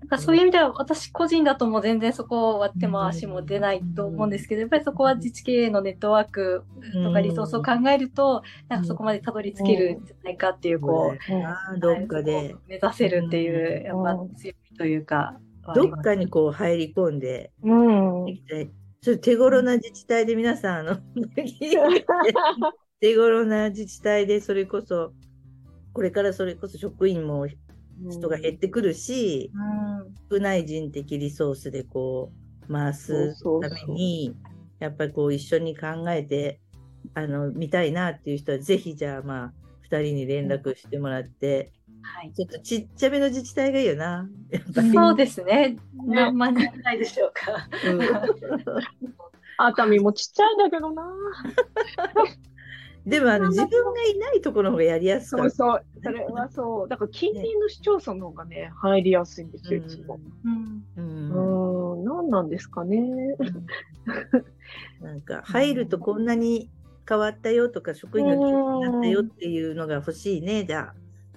[0.04, 6.64] なんかそういう意味では私個人だともう全然そこは手も足も出ないと思うんですけど、やっぱりそこは自治経営のネットワーク
[7.02, 15.38] とかリソースを考えると、なんかそこまでたどり着けるんじゃないかっていう、こう、どっかで目指せるっていう、やっぱ強いというか、
[15.74, 18.26] どっかにこう入り込んで、うん、
[19.00, 20.96] ちょっと手頃な自治体で皆さん、あの、
[23.00, 25.12] 手頃な自治体でそれこそ、
[25.94, 27.46] これからそれこそ職員も
[28.08, 29.50] 人が減ってくるし、
[30.30, 32.32] 少ない人的リソースでこ
[32.68, 34.34] う回すために
[34.78, 36.60] やっぱりこう一緒に考えて
[37.14, 39.52] あの見たいなっていう人はぜひじゃあまあ
[39.90, 44.28] 2人に連絡してもらって、はい、ちょっとちっちゃめの自治体がいいよな。
[44.92, 45.76] そうですね。
[46.06, 47.68] 何万人ないでしょうか。
[49.56, 51.04] 熱海もちっちゃいんだけどな。
[53.06, 56.88] でもあの自分がいないところの方がやりやすかそうそう、それはそう。
[56.88, 60.18] だから近隣の市町村の方がね、入りやすいんですよ、いつも。
[60.44, 60.84] うん。
[60.96, 62.98] うん、何なんですかね。
[65.02, 66.70] なんか入るとこんなに
[67.06, 70.94] 変わったよとか、職員がになったよっていうのが欲しいね、じゃあ、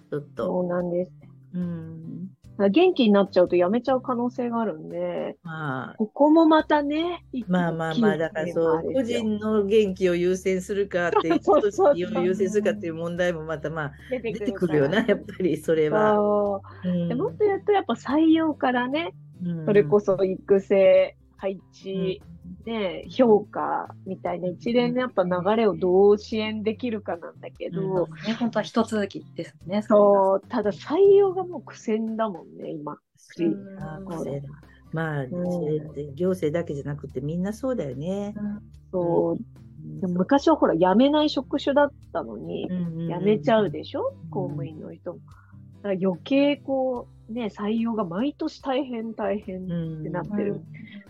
[0.09, 0.45] ちょっと。
[0.45, 1.11] そうなんです。
[1.53, 2.29] うん。
[2.57, 16.17] 元気になっちゃうとやめちゃう可能性があるんで、まあ、ここもまたね、まあまあまあ、だからそう、個人の元気を優先するかって、人を優先するかっていう問題もまたまあ、出てくるよな、やっぱりそれは。
[16.83, 16.87] う。
[16.87, 22.21] ん、もっと言うと、やっぱ採用からね、うん、それこそ育成、配置、
[22.67, 22.73] うん。
[22.73, 29.81] ね、評価みたいな一連のやっぱ流れをどう支援できるかなんだけど、うん、ね、本当は一続きですね。
[29.81, 32.97] そう、ただ採用がもう苦戦だもんね、今。
[34.91, 35.29] まあ、うん、
[36.15, 38.33] 行政だけじゃなくてみんなそうだよね。
[38.37, 38.41] う。
[38.41, 39.37] ん、そう。
[40.07, 42.67] 昔はほら、辞めない職種だったのに、
[43.07, 45.19] 辞めちゃうでしょ、公務員の人も。
[45.83, 50.61] だから余計こう、ね、採用が毎年大変大変ってなってる。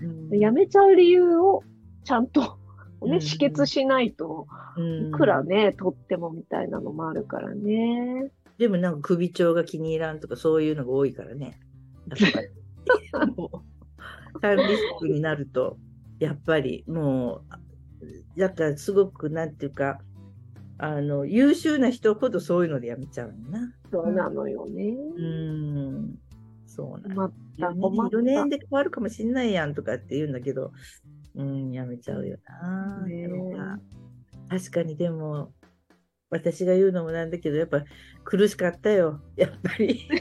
[0.02, 1.64] うん、辞めちゃう理由を
[2.04, 2.58] ちゃんと
[3.06, 8.32] ね、止血しないと、いくらね、取ってもみたいなのもあるからね。
[8.58, 11.60] でもなんか首長が気に入らんとかそういうのが多いからね。
[12.08, 12.48] やっぱり。
[14.42, 15.78] 管理職になると、
[16.20, 17.42] やっぱりも
[18.36, 20.00] う、だからすごくなんていうか、
[20.80, 23.74] あの、優秀な人ほどそういうのでやめちゃうな。
[23.92, 24.96] そうなのよね。
[25.18, 26.16] うん。
[26.68, 27.32] そうなんだ。
[27.58, 30.72] 4年で変わるかもしんないやんとかって言うんだけど、
[31.36, 33.06] うん、やめちゃうよな。
[33.08, 33.28] ね、
[34.50, 35.52] 確かにでも、
[36.30, 37.84] 私が言うのもなんだけど、やっぱ
[38.24, 40.08] 苦しかったよ、やっぱり。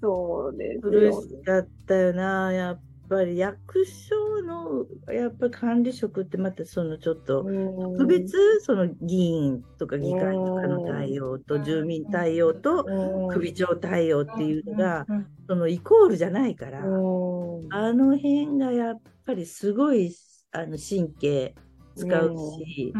[0.00, 12.84] そうです苦しかったよな、やっぱり役所のやっぱり管理職ってまたそのちょっと特別その議員とか議会とかの対応と住民対応と
[13.32, 15.06] 首長対応っていうのが
[15.48, 20.14] そのイコールじゃないからあの辺がやっぱりすごい
[20.52, 21.54] あの神経
[21.96, 22.34] 使う
[22.66, 22.92] し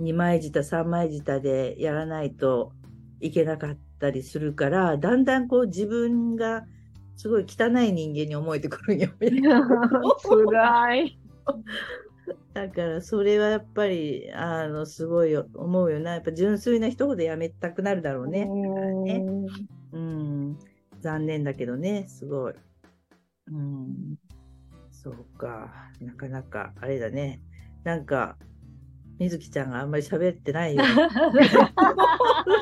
[0.00, 2.72] 2枚舌3枚舌でやらないと
[3.20, 6.64] いけなかったりするからだんだんこう自分が
[7.20, 9.10] すごい汚い人間に思えてくるんよ。
[10.22, 11.18] 辛い。
[12.54, 18.46] だからそれはやっぱりあのすごい思うよなやっぱ純粋な人ほどやめたくなるだろうね。
[18.46, 19.22] ね
[19.92, 20.58] うん
[21.02, 22.54] 残念だけどねすごい。
[23.48, 24.16] うん
[24.90, 27.42] そうかなかなかあれだね
[27.84, 28.38] なんか
[29.18, 30.82] みずきちゃんがあんまり喋ってないよ。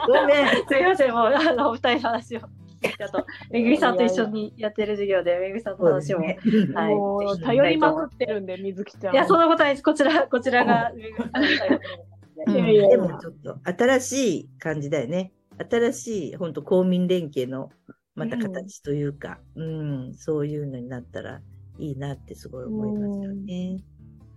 [0.08, 2.57] ごめんすいませんもうあのお二人の話を。
[3.00, 6.38] あと、めぐみさんと一緒にやってる授業で、めぐみさんの話も、ね、
[6.74, 9.14] はい、もう頼りまくってるんで、みずきちゃん。
[9.14, 9.82] いや、そんなことないです。
[9.82, 15.32] こちら、こちらが、めぐみさんでもちょっと新しい感じだよね。
[15.58, 17.70] 新しい、本当公民連携の
[18.14, 21.40] また形というか、うん、うん、そういうのになったら
[21.78, 23.78] いいなってすごい思いますよね。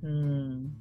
[0.02, 0.72] うん、うん。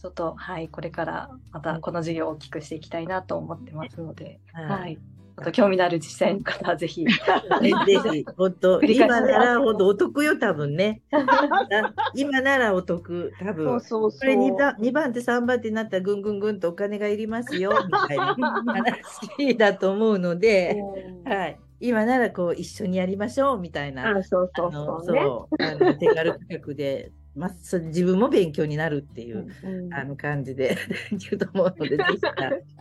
[0.00, 4.98] ちょっと、はい、これからまたこの授業を大きくしていきたいなと思ってますので、はい、はい
[5.44, 7.04] と興味のある実際の方はぜひ。
[7.04, 11.02] ぜひ、本当、今なら本当お得よ、多分ね。
[12.14, 13.66] 今ならお得、多分。
[13.66, 20.76] そうそうそうこれ 2, 番2番手、3番手になったらぐんぐんぐんとお金がいりますよ、みたいな話だと思うので、
[21.24, 21.58] はい。
[21.80, 24.18] 今ならこう一緒にやりましょうみたいな。
[24.18, 30.76] あそうそうそう、ね、そうあの手軽価格でまあ、そ自分も勉強になるっていう、うん、あの感じで
[31.12, 32.20] 言うと思うので、ぜひ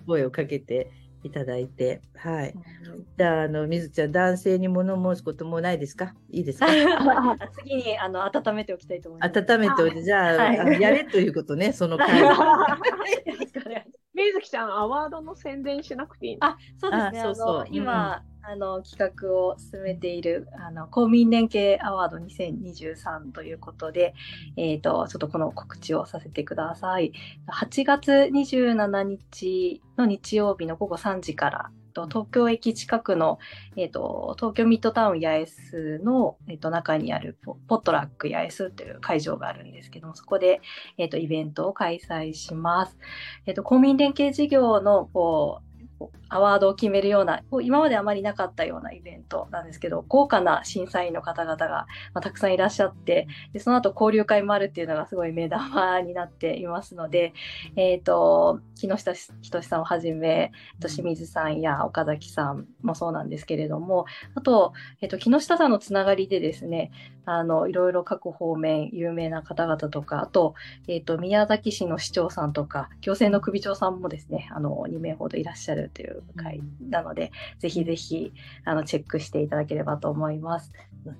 [0.08, 0.90] 声をかけて
[1.24, 2.54] いただいて、はい。
[3.18, 6.14] じゃあ、あの、みずちゃん、男性に物申すこともないですか？
[6.30, 6.68] いいですか？
[7.60, 9.40] 次に、あの、温めておきたいと思います。
[9.40, 12.08] 温めておいて、じゃあ、はい、やれということね、その回。
[14.18, 17.22] みずきちゃん、アワードの宣伝しなくていいあ、そうですね。
[17.22, 24.14] そうそう今、うんあの企画を進めているあの公民連携アワード2023ということで、
[24.56, 27.12] えーと、ちょっとこの告知をさせてください。
[27.52, 31.72] 8月27日の日曜日の午後3時から
[32.06, 33.40] 東京駅近くの、
[33.76, 37.38] えーと、東京ミッドタウン八重洲の、えーと、中にある
[37.68, 40.62] ポットラック八重洲という会場があるんですけども、そこで、
[40.98, 42.98] えーと、イベントを開催します。
[43.46, 45.67] えー、と公民連携事業のこう
[46.30, 51.88] アワードを決めるような、今まであまりなかったようなイベントなんですけど、豪華な審査員の方々が、
[52.22, 57.34] たくさんいらっしゃって、でその後交流会もあるっていうのがすごい目玉になっていますので、
[57.76, 66.92] え、ー、と、木下仁さんをはじめ、清水さんや岡崎さんもそうなんですけれども、あと、え、ー、と、木下さんのつながりでですね、
[67.30, 70.56] あの、いろいろ各方面有名な方々とか、あと、
[70.88, 78.32] えっ、ー、と、宮崎市の市長さんとか、行政の首長さんもですね、あの、2名ほどいらっしゃるという回なので、ぜひぜひ
[78.64, 80.72] あのチェックしていただければと思います。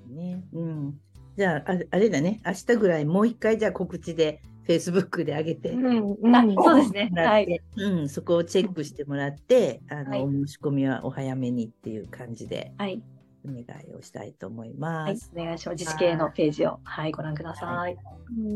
[0.10, 0.44] ね。
[0.54, 1.00] うん、
[1.38, 2.42] じゃああれだね。
[2.46, 6.16] 明日ぐらいもう一回じゃあ告知でフェイスブックで上げて、うん、
[6.56, 13.02] そうですね、はい、うん、そこをチェックしてもらって、あの、はい、お申し込みはお早めにっていう感じで、はい、
[13.46, 15.32] お願いをしたいと思います。
[15.36, 15.80] はい、お願いします。
[15.80, 17.98] 自治系のページを、はい、ご覧ください。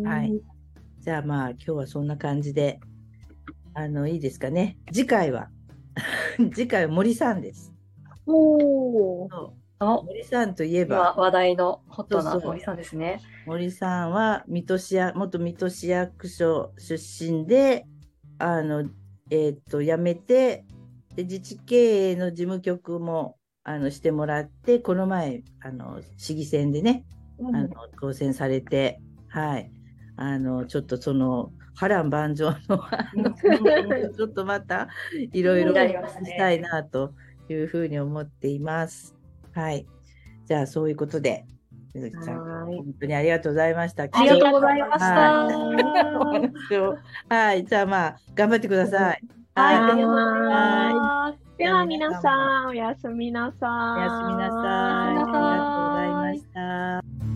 [0.04, 0.42] はい。
[1.00, 2.80] じゃあまあ今日はそんな感じで、
[3.74, 4.78] あのいいですかね。
[4.92, 5.50] 次回は
[6.54, 7.74] 次回は森さんです。
[8.26, 9.54] おお。
[10.04, 13.20] 森さんといえば話題のホットな森さんですね。
[13.48, 17.88] 森さんは水戸市や元水戸市役所出身で、
[18.38, 18.88] あの
[19.32, 20.66] えっ、と辞めて
[21.16, 27.06] で自治経営の事務局もあのしてもらって、この前あの市議選でね、
[27.40, 29.72] うん、あの当選されて、はい、
[30.16, 32.80] あのちょっとその波乱万丈の
[34.16, 37.14] ちょっとまたいろいろしたいなと
[37.50, 39.16] いうふうに思っています。
[39.54, 39.88] はい。
[40.46, 41.46] じゃあそういうことで、
[41.94, 44.04] 水木ちゃん、本当にありがとうございました。
[44.04, 45.48] ありがとうございました。
[47.36, 47.66] はい。
[47.66, 49.22] じゃあまあ、頑張ってください。
[49.56, 49.76] はい。
[49.76, 51.41] ありがとうございます。
[51.62, 54.00] では皆さん、おやすみなさい。
[54.00, 55.10] おやすみなさい。
[55.10, 57.31] ありがとうございました。